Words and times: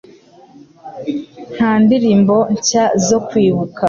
nta 1.55 1.71
ndirimbo 1.83 2.35
nshya 2.53 2.85
zo 3.07 3.17
kwibuka 3.27 3.79